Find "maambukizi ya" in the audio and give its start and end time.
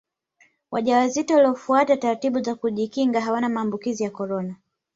3.49-4.09